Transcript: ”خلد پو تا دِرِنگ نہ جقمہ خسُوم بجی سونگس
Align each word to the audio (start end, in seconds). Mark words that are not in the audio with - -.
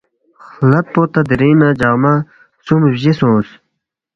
”خلد 0.47 0.85
پو 0.93 1.01
تا 1.13 1.19
دِرِنگ 1.29 1.55
نہ 1.59 1.67
جقمہ 1.79 2.13
خسُوم 2.59 2.79
بجی 2.93 3.11
سونگس 3.19 3.49